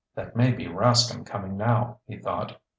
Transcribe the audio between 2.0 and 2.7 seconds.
he thought.